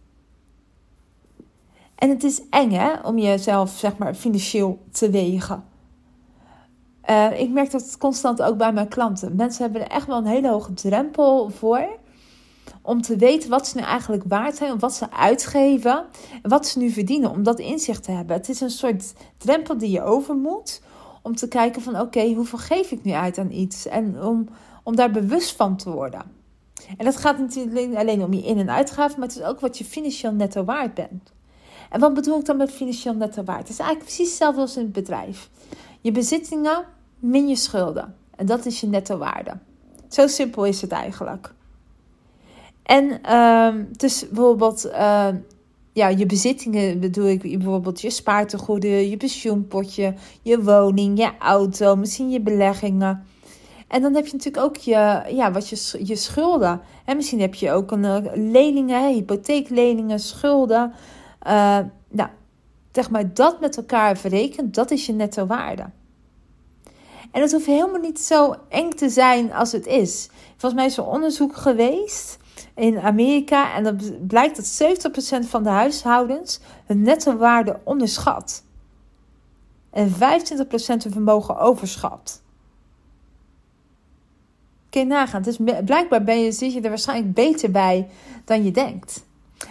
En 1.95 2.09
het 2.09 2.23
is 2.23 2.41
eng 2.49 2.71
hè, 2.71 2.93
om 3.01 3.17
jezelf 3.17 3.69
zeg 3.69 3.97
maar 3.97 4.13
financieel 4.13 4.83
te 4.91 5.09
wegen. 5.09 5.63
Uh, 7.09 7.39
ik 7.39 7.49
merk 7.49 7.71
dat 7.71 7.97
constant 7.97 8.41
ook 8.41 8.57
bij 8.57 8.73
mijn 8.73 8.87
klanten. 8.87 9.35
Mensen 9.35 9.63
hebben 9.63 9.81
er 9.81 9.91
echt 9.91 10.07
wel 10.07 10.17
een 10.17 10.25
hele 10.25 10.49
hoge 10.49 10.73
drempel 10.73 11.49
voor 11.49 12.01
om 12.85 13.01
te 13.01 13.15
weten 13.15 13.49
wat 13.49 13.67
ze 13.67 13.77
nu 13.77 13.83
eigenlijk 13.83 14.23
waard 14.27 14.55
zijn, 14.55 14.79
wat 14.79 14.93
ze 14.93 15.11
uitgeven 15.11 16.05
en 16.41 16.49
wat 16.49 16.67
ze 16.67 16.79
nu 16.79 16.89
verdienen, 16.89 17.31
om 17.31 17.43
dat 17.43 17.59
inzicht 17.59 18.03
te 18.03 18.11
hebben. 18.11 18.35
Het 18.35 18.49
is 18.49 18.61
een 18.61 18.69
soort 18.69 19.13
drempel 19.37 19.77
die 19.77 19.91
je 19.91 20.03
over 20.03 20.35
moet 20.35 20.81
om 21.21 21.35
te 21.35 21.47
kijken 21.47 21.81
van 21.81 21.99
oké, 21.99 22.33
hoeveel 22.33 22.59
geef 22.59 22.91
ik 22.91 23.03
nu 23.03 23.11
uit 23.11 23.37
aan 23.37 23.51
iets 23.51 23.87
en 23.87 24.23
om, 24.23 24.47
om 24.83 24.95
daar 24.95 25.11
bewust 25.11 25.55
van 25.55 25.77
te 25.77 25.89
worden. 25.89 26.21
En 26.97 27.05
dat 27.05 27.17
gaat 27.17 27.39
natuurlijk 27.39 27.95
alleen 27.95 28.23
om 28.23 28.33
je 28.33 28.41
in- 28.41 28.59
en 28.59 28.69
uitgaven, 28.69 29.19
maar 29.19 29.27
het 29.27 29.37
is 29.37 29.43
ook 29.43 29.59
wat 29.59 29.77
je 29.77 29.85
financieel 29.85 30.31
netto 30.31 30.63
waard 30.63 30.93
bent. 30.93 31.31
En 31.89 31.99
wat 31.99 32.13
bedoel 32.13 32.39
ik 32.39 32.45
dan 32.45 32.57
met 32.57 32.71
financieel 32.71 33.13
netto 33.13 33.43
waard? 33.43 33.59
Het 33.59 33.69
is 33.69 33.79
eigenlijk 33.79 34.05
precies 34.05 34.29
hetzelfde 34.29 34.61
als 34.61 34.77
in 34.77 34.83
het 34.83 34.91
bedrijf. 34.91 35.49
Je 36.01 36.11
bezittingen 36.11 36.85
min 37.19 37.47
je 37.47 37.55
schulden. 37.55 38.15
En 38.35 38.45
dat 38.45 38.65
is 38.65 38.81
je 38.81 38.87
netto 38.87 39.17
waarde. 39.17 39.57
Zo 40.07 40.27
simpel 40.27 40.65
is 40.65 40.81
het 40.81 40.91
eigenlijk. 40.91 41.53
En 42.83 43.19
uh, 43.25 43.85
dus 43.91 44.29
bijvoorbeeld 44.29 44.85
uh, 44.85 45.27
ja, 45.93 46.07
je 46.07 46.25
bezittingen 46.25 46.99
bedoel 46.99 47.27
ik 47.27 47.41
bijvoorbeeld 47.41 48.01
je 48.01 48.09
spaartegoeden, 48.09 49.09
je 49.09 49.17
pensioenpotje, 49.17 50.13
je 50.41 50.63
woning, 50.63 51.17
je 51.19 51.31
auto, 51.39 51.95
misschien 51.95 52.29
je 52.29 52.41
beleggingen. 52.41 53.25
En 53.87 54.01
dan 54.01 54.15
heb 54.15 54.25
je 54.25 54.31
natuurlijk 54.31 54.65
ook 54.65 54.77
je, 54.77 55.23
ja, 55.29 55.51
wat 55.51 55.69
je, 55.69 56.05
je 56.05 56.15
schulden. 56.15 56.81
En 57.05 57.15
misschien 57.15 57.41
heb 57.41 57.53
je 57.53 57.71
ook 57.71 57.91
een, 57.91 58.05
eh, 58.05 58.33
leningen, 58.33 59.13
hypotheekleningen, 59.13 60.19
schulden. 60.19 60.93
Uh, 61.47 61.79
nou, 62.09 62.29
zeg 62.91 63.09
maar 63.09 63.33
dat 63.33 63.59
met 63.59 63.77
elkaar 63.77 64.17
verrekend, 64.17 64.75
dat 64.75 64.91
is 64.91 65.05
je 65.05 65.13
netto 65.13 65.45
waarde. 65.45 65.85
En 67.31 67.41
het 67.41 67.51
hoeft 67.51 67.65
helemaal 67.65 68.01
niet 68.01 68.19
zo 68.19 68.55
eng 68.69 68.89
te 68.89 69.09
zijn 69.09 69.53
als 69.53 69.71
het 69.71 69.85
is. 69.85 70.29
Volgens 70.49 70.73
mij 70.73 70.85
is 70.85 70.97
er 70.97 71.05
onderzoek 71.05 71.55
geweest 71.55 72.37
in 72.75 72.99
Amerika. 72.99 73.73
En 73.75 73.83
dat 73.83 74.27
blijkt 74.27 74.55
dat 74.55 74.97
70% 75.45 75.47
van 75.47 75.63
de 75.63 75.69
huishoudens 75.69 76.59
hun 76.85 77.01
netto 77.01 77.37
waarde 77.37 77.79
onderschat. 77.83 78.63
En 79.89 80.11
25% 80.11 80.15
hun 80.85 81.11
vermogen 81.11 81.57
overschat. 81.57 82.41
Kun 84.89 85.01
je 85.01 85.07
nagaan. 85.07 85.41
Dus 85.41 85.57
blijkbaar 85.85 86.23
ben 86.23 86.39
je, 86.39 86.51
zit 86.51 86.73
je 86.73 86.81
er 86.81 86.89
waarschijnlijk 86.89 87.33
beter 87.33 87.71
bij 87.71 88.09
dan 88.45 88.63
je 88.63 88.71
denkt. 88.71 89.25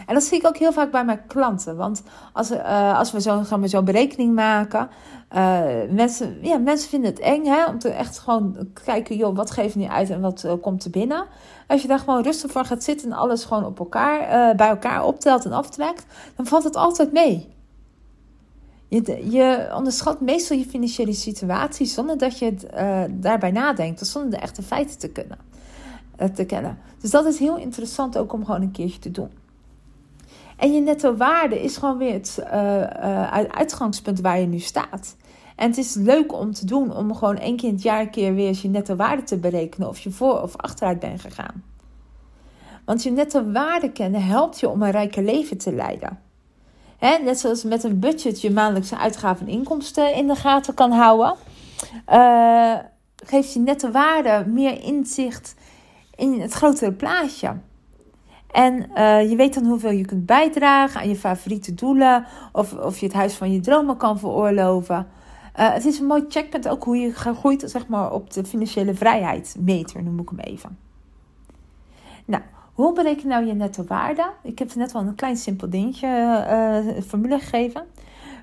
En 0.07 0.15
dat 0.15 0.23
zie 0.23 0.39
ik 0.39 0.47
ook 0.47 0.57
heel 0.57 0.73
vaak 0.73 0.91
bij 0.91 1.05
mijn 1.05 1.27
klanten. 1.27 1.77
Want 1.77 2.03
als, 2.33 2.51
uh, 2.51 2.99
als 2.99 3.13
we 3.13 3.21
zo'n 3.21 3.45
zo, 3.45 3.67
zo 3.67 3.83
berekening 3.83 4.35
maken, 4.35 4.89
uh, 5.35 5.61
mensen, 5.91 6.39
ja, 6.43 6.59
mensen 6.59 6.89
vinden 6.89 7.11
het 7.11 7.21
eng 7.21 7.45
hè, 7.45 7.65
om 7.65 7.79
te 7.79 7.89
echt 7.89 8.19
gewoon 8.19 8.57
kijken, 8.85 9.17
joh, 9.17 9.37
wat 9.37 9.51
geeft 9.51 9.75
nu 9.75 9.85
uit 9.85 10.11
en 10.11 10.21
wat 10.21 10.43
uh, 10.47 10.53
komt 10.61 10.85
er 10.85 10.91
binnen. 10.91 11.25
Als 11.67 11.83
je 11.83 11.89
daar 11.89 11.99
gewoon 11.99 12.23
rustig 12.23 12.51
voor 12.51 12.65
gaat 12.65 12.83
zitten 12.83 13.11
en 13.11 13.17
alles 13.17 13.45
gewoon 13.45 13.65
op 13.65 13.79
elkaar, 13.79 14.57
bij 14.57 14.69
elkaar 14.69 15.05
optelt 15.05 15.45
en 15.45 15.53
aftrekt, 15.53 16.07
dan 16.37 16.47
valt 16.47 16.65
het 16.65 16.77
altijd 16.77 17.13
mee. 17.13 17.49
Je, 18.89 19.31
je 19.31 19.71
onderschat 19.75 20.21
meestal 20.21 20.57
je 20.57 20.65
financiële 20.65 21.13
situatie 21.13 21.87
zonder 21.87 22.19
dat 22.19 22.39
je 22.39 22.55
daarbij 23.11 23.51
nadenkt, 23.51 24.01
of 24.01 24.07
zonder 24.07 24.31
de 24.31 24.37
echte 24.37 24.63
feiten 24.63 24.99
te 24.99 25.09
kunnen 25.09 25.39
te 26.35 26.45
kennen. 26.45 26.79
Dus 27.01 27.11
dat 27.11 27.27
is 27.27 27.39
heel 27.39 27.57
interessant 27.57 28.19
ook 28.19 28.33
om 28.33 28.45
gewoon 28.45 28.63
een 28.63 28.71
keertje 28.71 28.99
te 28.99 29.11
doen. 29.11 29.31
En 30.63 30.73
je 30.73 30.81
netto 30.81 31.17
waarde 31.17 31.63
is 31.63 31.77
gewoon 31.77 31.99
weer 31.99 32.13
het 32.13 32.39
uh, 32.39 32.79
uh, 32.79 33.31
uitgangspunt 33.33 34.21
waar 34.21 34.41
je 34.41 34.47
nu 34.47 34.59
staat. 34.59 35.17
En 35.57 35.69
het 35.69 35.79
is 35.79 35.95
leuk 35.95 36.33
om 36.33 36.53
te 36.53 36.67
doen 36.67 36.97
om 36.97 37.15
gewoon 37.15 37.37
één 37.37 37.57
keer 37.57 37.69
in 37.69 37.75
het 37.75 37.83
jaar 37.83 38.01
een 38.01 38.11
keer 38.11 38.35
weer 38.35 38.59
je 38.63 38.69
netto 38.69 38.97
waarde 38.97 39.23
te 39.23 39.39
berekenen 39.39 39.89
of 39.89 39.99
je 39.99 40.11
voor 40.11 40.43
of 40.43 40.57
achteruit 40.57 40.99
bent 40.99 41.21
gegaan. 41.21 41.65
Want 42.85 43.03
je 43.03 43.11
netto 43.11 43.51
waarde 43.51 43.93
kennen 43.93 44.25
helpt 44.25 44.61
je 44.61 44.69
om 44.69 44.83
een 44.83 44.91
rijker 44.91 45.23
leven 45.23 45.59
te 45.59 45.73
leiden. 45.73 46.19
net 47.01 47.39
zoals 47.39 47.65
met 47.65 47.85
een 47.85 47.99
budget 47.99 48.41
je 48.41 48.51
maandelijkse 48.51 48.99
uitgaven 48.99 49.47
en 49.47 49.53
inkomsten 49.53 50.15
in 50.15 50.27
de 50.27 50.37
gaten 50.37 50.75
kan 50.75 50.91
houden, 50.91 51.35
uh, 52.13 52.75
geeft 53.25 53.53
je 53.53 53.59
netto 53.59 53.91
waarde 53.91 54.45
meer 54.51 54.83
inzicht 54.83 55.55
in 56.15 56.41
het 56.41 56.53
grotere 56.53 56.93
plaatje. 56.93 57.57
En 58.53 58.87
uh, 58.95 59.31
je 59.31 59.37
weet 59.37 59.55
dan 59.55 59.65
hoeveel 59.65 59.91
je 59.91 60.05
kunt 60.05 60.27
bijdragen 60.27 61.01
aan 61.01 61.09
je 61.09 61.17
favoriete 61.17 61.75
doelen. 61.75 62.27
Of, 62.53 62.73
of 62.73 62.99
je 62.99 63.07
het 63.07 63.15
huis 63.15 63.35
van 63.35 63.53
je 63.53 63.61
dromen 63.61 63.97
kan 63.97 64.19
veroorloven. 64.19 65.07
Uh, 65.61 65.73
het 65.73 65.85
is 65.85 65.99
een 65.99 66.07
mooi 66.07 66.25
checkpunt 66.29 66.69
ook 66.69 66.85
hoe 66.85 66.97
je 66.97 67.13
groeit 67.13 67.63
zeg 67.67 67.87
maar, 67.87 68.13
op 68.13 68.33
de 68.33 68.45
financiële 68.45 68.95
vrijheid 68.95 69.57
meter, 69.59 70.03
noem 70.03 70.19
ik 70.19 70.29
hem 70.29 70.39
even. 70.39 70.79
Nou, 72.25 72.43
Hoe 72.73 72.93
bereken 72.93 73.29
nou 73.29 73.47
je 73.47 73.55
netto 73.55 73.85
waarde? 73.85 74.31
Ik 74.43 74.59
heb 74.59 74.75
net 74.75 74.93
wel 74.93 75.03
een 75.03 75.15
klein 75.15 75.37
simpel 75.37 75.71
dingetje, 75.71 76.07
uh, 76.07 77.03
formule 77.03 77.39
gegeven. 77.39 77.85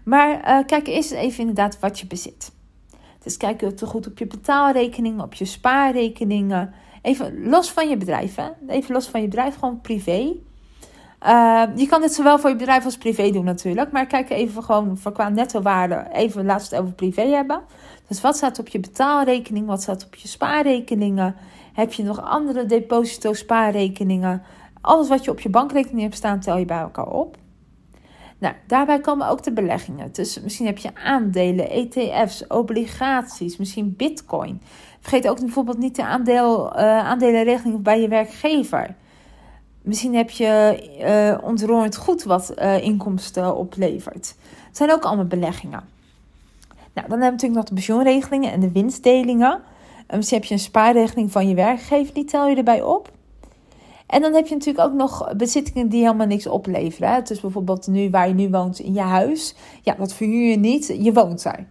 Maar 0.03 0.63
kijk 0.65 0.87
eerst 0.87 1.11
even 1.11 1.39
inderdaad 1.39 1.79
wat 1.79 1.99
je 1.99 2.07
bezit. 2.07 2.51
Dus 3.23 3.37
kijk 3.37 3.63
goed 3.85 4.07
op 4.07 4.17
je 4.17 4.27
betaalrekeningen, 4.27 5.23
op 5.23 5.33
je 5.33 5.45
spaarrekeningen. 5.45 6.73
Even 7.01 7.49
los 7.49 7.71
van 7.71 7.89
je 7.89 7.97
bedrijf? 7.97 8.35
Even 8.67 8.93
los 8.93 9.07
van 9.07 9.21
je 9.21 9.27
bedrijf, 9.27 9.55
gewoon 9.55 9.81
privé. 9.81 10.35
Uh, 11.25 11.63
je 11.75 11.87
kan 11.87 12.01
dit 12.01 12.13
zowel 12.13 12.39
voor 12.39 12.49
je 12.49 12.55
bedrijf 12.55 12.85
als 12.85 12.97
privé 12.97 13.31
doen 13.31 13.43
natuurlijk. 13.43 13.91
Maar 13.91 14.05
kijk 14.05 14.29
even 14.29 14.63
gewoon 14.63 14.97
voor 14.97 15.11
qua 15.11 15.29
netto 15.29 15.61
waarde. 15.61 16.07
Even 16.11 16.49
het 16.49 16.75
over 16.75 16.93
privé 16.93 17.21
hebben. 17.21 17.61
Dus 18.07 18.21
wat 18.21 18.35
staat 18.35 18.59
op 18.59 18.67
je 18.67 18.79
betaalrekening? 18.79 19.67
Wat 19.67 19.81
staat 19.81 20.05
op 20.05 20.15
je 20.15 20.27
spaarrekeningen? 20.27 21.35
Heb 21.73 21.93
je 21.93 22.03
nog 22.03 22.21
andere 22.21 22.65
deposito 22.65 23.33
spaarrekeningen? 23.33 24.43
Alles 24.81 25.07
wat 25.07 25.25
je 25.25 25.31
op 25.31 25.39
je 25.39 25.49
bankrekening 25.49 26.01
hebt 26.01 26.15
staan, 26.15 26.39
tel 26.39 26.57
je 26.57 26.65
bij 26.65 26.79
elkaar 26.79 27.07
op. 27.07 27.37
Nou, 28.39 28.53
daarbij 28.67 28.99
komen 28.99 29.27
ook 29.27 29.43
de 29.43 29.53
beleggingen. 29.53 30.09
Dus 30.11 30.41
misschien 30.41 30.65
heb 30.65 30.77
je 30.77 30.95
aandelen, 30.95 31.69
ETF's, 31.69 32.43
obligaties, 32.47 33.57
misschien 33.57 33.95
bitcoin. 33.95 34.61
Vergeet 34.99 35.29
ook 35.29 35.39
bijvoorbeeld 35.39 35.77
niet 35.77 35.95
de 35.95 36.03
aandeel, 36.03 36.75
uh, 36.75 36.81
aandelenregeling 36.99 37.81
bij 37.81 38.01
je 38.01 38.07
werkgever. 38.07 38.95
Misschien 39.81 40.15
heb 40.15 40.29
je 40.29 40.83
uh, 41.41 41.47
ontroerend 41.47 41.95
goed 41.95 42.23
wat 42.23 42.53
uh, 42.57 42.83
inkomsten 42.83 43.55
oplevert. 43.55 44.35
Het 44.67 44.77
zijn 44.77 44.91
ook 44.91 45.03
allemaal 45.03 45.25
beleggingen. 45.25 45.83
Nou, 46.93 47.07
dan 47.07 47.19
hebben 47.19 47.19
we 47.19 47.31
natuurlijk 47.31 47.53
nog 47.53 47.63
de 47.63 47.73
pensioenregelingen 47.73 48.51
en 48.51 48.59
de 48.59 48.71
winstdelingen. 48.71 49.61
misschien 50.15 50.37
heb 50.37 50.47
je 50.47 50.53
een 50.53 50.59
spaarregeling 50.59 51.31
van 51.31 51.47
je 51.47 51.55
werkgever, 51.55 52.13
die 52.13 52.25
tel 52.25 52.47
je 52.47 52.55
erbij 52.55 52.81
op. 52.81 53.11
En 54.09 54.21
dan 54.21 54.33
heb 54.33 54.47
je 54.47 54.55
natuurlijk 54.55 54.87
ook 54.87 54.93
nog 54.93 55.35
bezittingen 55.35 55.89
die 55.89 56.01
helemaal 56.01 56.27
niks 56.27 56.47
opleveren. 56.47 57.25
Dus 57.25 57.39
bijvoorbeeld 57.39 57.87
nu 57.87 58.09
waar 58.09 58.27
je 58.27 58.33
nu 58.33 58.49
woont 58.49 58.79
in 58.79 58.93
je 58.93 59.01
huis. 59.01 59.55
Ja, 59.81 59.95
dat 59.97 60.13
verhuur 60.13 60.49
je 60.49 60.57
niet, 60.57 60.95
je 60.99 61.13
woont 61.13 61.43
daar. 61.43 61.67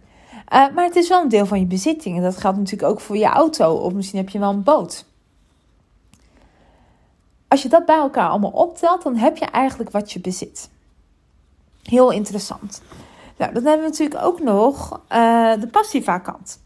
Uh, 0.53 0.73
maar 0.75 0.85
het 0.85 0.95
is 0.95 1.09
wel 1.09 1.21
een 1.21 1.29
deel 1.29 1.45
van 1.45 1.59
je 1.59 1.65
bezittingen. 1.65 2.23
Dat 2.23 2.37
geldt 2.37 2.57
natuurlijk 2.57 2.91
ook 2.91 2.99
voor 2.99 3.17
je 3.17 3.25
auto. 3.25 3.73
Of 3.73 3.93
misschien 3.93 4.19
heb 4.19 4.29
je 4.29 4.39
wel 4.39 4.49
een 4.49 4.63
boot. 4.63 5.05
Als 7.47 7.61
je 7.61 7.69
dat 7.69 7.85
bij 7.85 7.97
elkaar 7.97 8.29
allemaal 8.29 8.51
optelt, 8.51 9.03
dan 9.03 9.15
heb 9.15 9.37
je 9.37 9.45
eigenlijk 9.45 9.91
wat 9.91 10.11
je 10.11 10.19
bezit. 10.19 10.69
Heel 11.83 12.11
interessant. 12.11 12.81
Nou, 13.37 13.53
dan 13.53 13.63
hebben 13.65 13.83
we 13.85 13.89
natuurlijk 13.89 14.23
ook 14.23 14.39
nog 14.39 15.01
uh, 15.11 15.53
de 15.59 15.67
passiva 15.71 16.17
kant. 16.17 16.59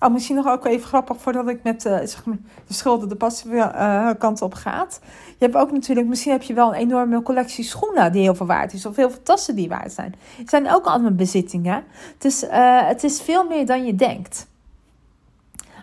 Oh, 0.00 0.12
misschien 0.12 0.36
nog 0.36 0.48
ook 0.48 0.66
even 0.66 0.86
grappig 0.86 1.16
voordat 1.20 1.48
ik 1.48 1.62
met 1.62 1.84
uh, 1.84 1.98
zeg 1.98 2.24
maar, 2.24 2.36
de 2.66 2.74
schulden 2.74 3.08
de 3.08 3.16
passieve 3.16 3.56
uh, 3.56 4.10
kant 4.18 4.42
op 4.42 4.54
gaat. 4.54 5.00
Je 5.38 5.44
hebt 5.44 5.56
ook 5.56 5.72
natuurlijk, 5.72 6.06
misschien 6.06 6.32
heb 6.32 6.42
je 6.42 6.54
wel 6.54 6.68
een 6.68 6.80
enorme 6.80 7.22
collectie 7.22 7.64
schoenen 7.64 8.12
die 8.12 8.22
heel 8.22 8.34
veel 8.34 8.46
waard 8.46 8.72
is. 8.72 8.86
Of 8.86 8.96
heel 8.96 9.10
veel 9.10 9.22
tassen 9.22 9.54
die 9.54 9.68
waard 9.68 9.92
zijn. 9.92 10.14
Het 10.36 10.48
zijn 10.50 10.70
ook 10.70 10.84
allemaal 10.84 11.10
bezittingen. 11.10 11.84
Dus 12.18 12.44
uh, 12.44 12.86
het 12.86 13.04
is 13.04 13.20
veel 13.20 13.44
meer 13.44 13.66
dan 13.66 13.86
je 13.86 13.94
denkt. 13.94 14.46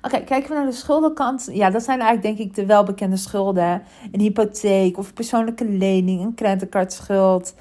Oké, 0.01 0.19
kijken 0.19 0.49
we 0.49 0.55
naar 0.55 0.65
de 0.65 0.71
schuldenkant. 0.71 1.49
Ja, 1.51 1.69
dat 1.69 1.83
zijn 1.83 1.99
eigenlijk 1.99 2.37
denk 2.37 2.49
ik 2.49 2.55
de 2.55 2.65
welbekende 2.65 3.17
schulden. 3.17 3.81
Een 4.11 4.19
hypotheek 4.19 4.97
of 4.97 5.13
persoonlijke 5.13 5.65
lening, 5.65 6.21
een 6.21 6.35
creditcardschuld. 6.35 7.53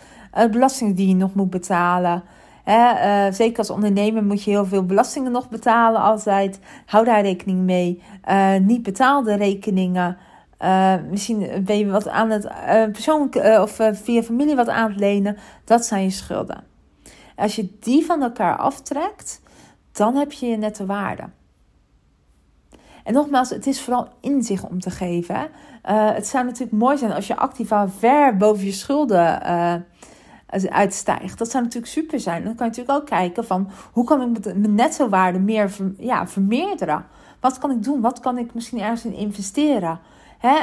belastingen 0.50 0.94
die 0.94 1.08
je 1.08 1.14
nog 1.14 1.34
moet 1.34 1.50
betalen. 1.50 2.22
Uh, 2.66 3.26
zeker 3.30 3.58
als 3.58 3.70
ondernemer 3.70 4.24
moet 4.24 4.42
je 4.42 4.50
heel 4.50 4.66
veel 4.66 4.86
belastingen 4.86 5.32
nog 5.32 5.48
betalen 5.48 6.00
altijd. 6.00 6.58
Hou 6.86 7.04
daar 7.04 7.22
rekening 7.22 7.60
mee. 7.60 8.02
Uh, 8.28 8.56
niet 8.56 8.82
betaalde 8.82 9.34
rekeningen. 9.34 10.16
Uh, 10.62 10.94
misschien 11.10 11.64
ben 11.64 11.78
je 11.78 11.86
wat 11.86 12.08
aan 12.08 12.30
het 12.30 12.48
persoonlijk 12.92 13.34
of 13.60 13.78
via 13.92 14.22
familie 14.22 14.56
wat 14.56 14.68
aan 14.68 14.90
het 14.90 15.00
lenen. 15.00 15.36
Dat 15.64 15.84
zijn 15.84 16.02
je 16.02 16.10
schulden. 16.10 16.64
Als 17.36 17.56
je 17.56 17.76
die 17.80 18.04
van 18.04 18.22
elkaar 18.22 18.56
aftrekt, 18.56 19.40
dan 19.92 20.14
heb 20.14 20.32
je 20.32 20.46
je 20.46 20.56
nette 20.56 20.86
waarde. 20.86 21.22
En 23.04 23.12
nogmaals, 23.12 23.50
het 23.50 23.66
is 23.66 23.80
vooral 23.80 24.08
inzicht 24.20 24.68
om 24.68 24.80
te 24.80 24.90
geven. 24.90 25.48
het 25.82 26.26
zou 26.26 26.44
natuurlijk 26.44 26.78
mooi 26.78 26.98
zijn 26.98 27.12
als 27.12 27.26
je 27.26 27.36
activa 27.36 27.88
ver 27.88 28.36
boven 28.36 28.64
je 28.64 28.72
schulden 28.72 29.40
uitstijgt. 30.68 31.38
Dat 31.38 31.50
zou 31.50 31.64
natuurlijk 31.64 31.92
super 31.92 32.20
zijn. 32.20 32.44
Dan 32.44 32.54
kan 32.54 32.66
je 32.66 32.72
natuurlijk 32.72 32.98
ook 32.98 33.08
kijken 33.08 33.44
van 33.44 33.70
hoe 33.92 34.04
kan 34.04 34.22
ik 34.22 34.44
mijn 34.44 34.74
netto-waarde 34.74 35.38
meer 35.38 35.76
ja, 35.98 36.26
vermeerderen. 36.26 37.04
Wat 37.40 37.58
kan 37.58 37.70
ik 37.70 37.82
doen? 37.82 38.00
Wat 38.00 38.20
kan 38.20 38.38
ik 38.38 38.54
misschien 38.54 38.80
ergens 38.80 39.04
in 39.04 39.14
investeren? 39.14 40.00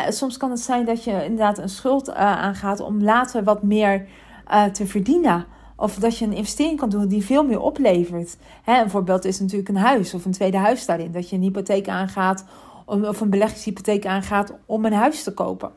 Soms 0.10 0.38
kan 0.38 0.50
het 0.50 0.60
zijn 0.60 0.86
dat 0.86 1.04
je 1.04 1.24
inderdaad 1.24 1.58
een 1.58 1.70
schuld 1.70 2.10
uh, 2.10 2.16
aangaat 2.16 2.80
om 2.80 3.04
later 3.04 3.44
wat 3.44 3.64
meer 3.64 4.08
uh, 4.52 4.64
te 4.64 4.88
verdienen. 4.88 5.46
Of 5.76 5.96
dat 5.96 6.18
je 6.18 6.26
een 6.26 6.34
investering 6.34 6.80
kan 6.80 6.90
doen 6.90 7.08
die 7.08 7.26
veel 7.26 7.46
meer 7.46 7.60
oplevert. 7.60 8.38
Hè? 8.64 8.82
Een 8.82 8.90
voorbeeld 8.90 9.26
is 9.26 9.40
natuurlijk 9.40 9.70
een 9.70 9.76
huis 9.76 10.14
of 10.14 10.26
een 10.26 10.32
tweede 10.32 10.58
huis 10.58 10.86
daarin. 10.86 11.12
Dat 11.12 11.30
je 11.30 11.36
een 11.36 11.42
hypotheek 11.42 11.88
aangaat 11.88 12.46
of 12.86 13.22
een 13.22 13.30
beleggingshypotheek 13.30 14.06
aangaat 14.06 14.54
om 14.66 14.86
een 14.86 14.94
huis 14.94 15.24
te 15.24 15.34
kopen. 15.34 15.72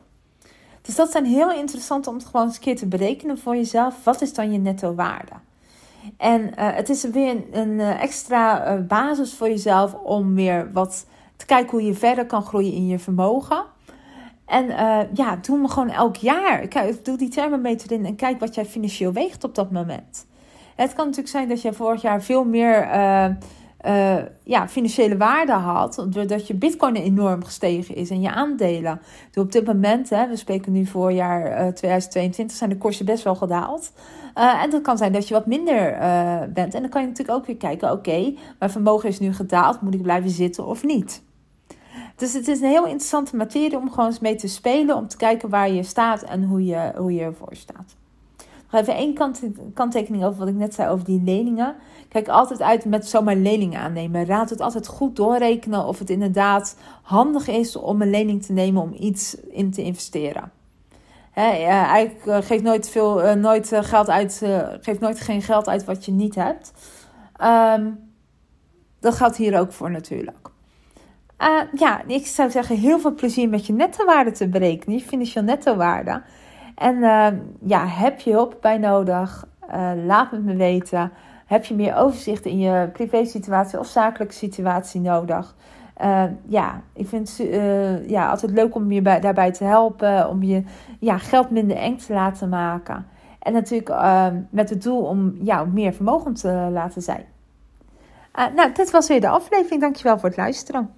Dus 0.87 0.95
dat 0.95 1.11
zijn 1.11 1.25
heel 1.25 1.51
interessant 1.51 2.07
om 2.07 2.15
het 2.15 2.25
gewoon 2.25 2.45
eens 2.45 2.55
een 2.55 2.61
keer 2.61 2.75
te 2.75 2.87
berekenen 2.87 3.37
voor 3.37 3.55
jezelf. 3.55 4.03
Wat 4.03 4.21
is 4.21 4.33
dan 4.33 4.51
je 4.51 4.57
netto 4.57 4.95
waarde? 4.95 5.31
En 6.17 6.41
uh, 6.41 6.49
het 6.55 6.89
is 6.89 7.03
weer 7.03 7.43
een, 7.51 7.79
eh, 7.79 8.01
extra 8.01 8.73
uh, 8.73 8.87
basis 8.87 9.33
voor 9.33 9.47
jezelf 9.47 9.93
om 9.93 10.35
weer 10.35 10.71
wat 10.73 11.05
te 11.35 11.45
kijken 11.45 11.71
hoe 11.71 11.83
je 11.83 11.93
verder 11.93 12.25
kan 12.25 12.43
groeien 12.43 12.73
in 12.73 12.87
je 12.87 12.99
vermogen. 12.99 13.63
En 14.45 14.65
ja, 15.13 15.35
doe 15.41 15.57
me 15.57 15.67
gewoon 15.67 15.89
elk 15.89 16.15
jaar. 16.15 16.67
Kijk, 16.67 17.05
doe 17.05 17.17
die 17.17 17.29
thermometer 17.29 17.91
in 17.91 18.05
en 18.05 18.15
kijk 18.15 18.39
wat 18.39 18.55
jij 18.55 18.65
financieel 18.65 19.11
weegt 19.11 19.43
op 19.43 19.55
dat 19.55 19.71
moment. 19.71 20.25
Het 20.75 20.93
kan 20.93 21.05
natuurlijk 21.05 21.33
zijn 21.33 21.47
dat 21.47 21.61
je 21.61 21.73
vorig 21.73 22.01
jaar 22.01 22.21
veel 22.21 22.43
meer 22.43 22.87
uh, 23.87 24.17
ja, 24.43 24.67
financiële 24.67 25.17
waarde 25.17 25.51
had. 25.51 26.05
Doordat 26.09 26.47
je 26.47 26.53
bitcoin 26.53 26.95
enorm 26.95 27.43
gestegen 27.43 27.95
is 27.95 28.09
en 28.09 28.21
je 28.21 28.31
aandelen. 28.31 29.01
Dus 29.31 29.43
op 29.43 29.51
dit 29.51 29.65
moment, 29.65 30.09
hè, 30.09 30.27
we 30.27 30.35
spreken 30.35 30.71
nu 30.71 30.85
voorjaar 30.85 31.41
uh, 31.45 31.67
2022, 31.67 32.57
zijn 32.57 32.69
de 32.69 32.77
koersen 32.77 33.05
best 33.05 33.23
wel 33.23 33.35
gedaald. 33.35 33.91
Uh, 34.37 34.63
en 34.63 34.69
dat 34.69 34.81
kan 34.81 34.97
zijn 34.97 35.11
dat 35.11 35.27
je 35.27 35.33
wat 35.33 35.45
minder 35.45 35.97
bent. 36.53 36.73
En 36.73 36.81
dan 36.81 36.89
kan 36.89 37.01
je 37.01 37.07
natuurlijk 37.07 37.37
ook 37.37 37.45
weer 37.45 37.57
kijken, 37.57 37.91
oké, 37.91 38.33
mijn 38.59 38.71
vermogen 38.71 39.09
is 39.09 39.19
nu 39.19 39.33
gedaald, 39.33 39.81
moet 39.81 39.93
ik 39.93 40.01
blijven 40.01 40.29
zitten 40.29 40.65
of 40.65 40.83
niet? 40.83 41.21
Dus 42.15 42.33
het 42.33 42.47
is 42.47 42.61
een 42.61 42.69
heel 42.69 42.85
interessante 42.85 43.35
materie 43.35 43.77
om 43.77 43.89
gewoon 43.89 44.05
eens 44.05 44.19
mee 44.19 44.35
te 44.35 44.47
spelen, 44.47 44.95
om 44.95 45.07
te 45.07 45.17
kijken 45.17 45.49
waar 45.49 45.71
je 45.71 45.83
staat 45.83 46.21
en 46.21 46.43
hoe 46.43 46.65
je, 46.65 46.91
hoe 46.95 47.13
je 47.13 47.21
ervoor 47.21 47.55
staat. 47.55 47.96
Nog 48.71 48.81
even 48.81 48.95
één 48.95 49.13
kant, 49.13 49.41
kanttekening 49.73 50.23
over 50.23 50.39
wat 50.39 50.47
ik 50.47 50.55
net 50.55 50.73
zei 50.73 50.89
over 50.89 51.05
die 51.05 51.21
leningen. 51.23 51.75
Kijk 52.09 52.27
altijd 52.27 52.61
uit 52.61 52.85
met 52.85 53.07
zomaar 53.07 53.35
leningen 53.35 53.79
aannemen. 53.79 54.25
Raad 54.25 54.49
het 54.49 54.61
altijd 54.61 54.87
goed 54.87 55.15
doorrekenen 55.15 55.85
of 55.85 55.99
het 55.99 56.09
inderdaad 56.09 56.77
handig 57.01 57.47
is 57.47 57.75
om 57.75 58.01
een 58.01 58.09
lening 58.09 58.43
te 58.43 58.53
nemen 58.53 58.81
om 58.81 58.93
iets 58.99 59.35
in 59.35 59.71
te 59.71 59.83
investeren. 59.83 60.51
Eigenlijk 61.33 62.25
uh, 62.25 62.37
geef 62.41 62.61
nooit, 62.61 62.89
veel, 62.89 63.23
uh, 63.23 63.33
nooit 63.33 63.71
uh, 63.71 63.83
geld 63.83 64.09
uit, 64.09 64.45
geef 64.81 64.99
nooit 64.99 65.19
geen 65.19 65.41
geld 65.41 65.69
uit 65.69 65.83
wat 65.83 66.05
je 66.05 66.11
niet 66.11 66.35
hebt. 66.35 66.73
Um, 67.41 67.99
dat 68.99 69.15
geldt 69.15 69.37
hier 69.37 69.59
ook 69.59 69.71
voor 69.71 69.91
natuurlijk. 69.91 70.49
ja, 71.73 72.01
ik 72.07 72.25
zou 72.25 72.51
zeggen, 72.51 72.77
heel 72.77 72.99
veel 72.99 73.13
plezier 73.13 73.49
met 73.49 73.65
je 73.65 73.73
nettowaarde 73.73 74.31
te 74.31 74.47
berekenen, 74.47 74.97
je 74.97 75.03
financieel 75.03 75.43
nettowaarde. 75.43 76.21
En 76.77 76.99
ja, 77.59 77.85
heb 77.85 78.19
je 78.19 78.31
hulp 78.31 78.57
bij 78.61 78.77
nodig? 78.77 79.45
laat 80.05 80.31
het 80.31 80.43
me 80.43 80.55
weten. 80.55 81.11
Heb 81.45 81.65
je 81.65 81.75
meer 81.75 81.95
overzicht 81.95 82.45
in 82.45 82.59
je 82.59 82.89
privé-situatie 82.93 83.79
of 83.79 83.87
zakelijke 83.87 84.33
situatie 84.33 85.01
nodig? 85.01 85.55
Uh, 86.01 86.23
ja, 86.45 86.81
ik 86.93 87.07
vind 87.07 87.37
het 87.37 87.47
uh, 87.47 88.09
ja, 88.09 88.29
altijd 88.29 88.51
leuk 88.51 88.75
om 88.75 88.91
je 88.91 89.01
bij, 89.01 89.19
daarbij 89.19 89.51
te 89.51 89.63
helpen. 89.63 90.29
Om 90.29 90.43
je 90.43 90.63
ja, 90.99 91.17
geld 91.17 91.49
minder 91.49 91.77
eng 91.77 91.97
te 91.97 92.13
laten 92.13 92.49
maken. 92.49 93.05
En 93.39 93.53
natuurlijk 93.53 93.89
uh, 93.89 94.27
met 94.49 94.69
het 94.69 94.83
doel 94.83 95.01
om 95.01 95.37
jou 95.41 95.67
meer 95.67 95.93
vermogen 95.93 96.33
te 96.33 96.69
laten 96.71 97.01
zijn. 97.01 97.25
nou, 98.55 98.71
dit 98.73 98.91
was 98.91 99.07
weer 99.07 99.21
de 99.21 99.29
aflevering. 99.29 99.81
Dankjewel 99.81 100.19
voor 100.19 100.29
het 100.29 100.37
luisteren. 100.37 100.89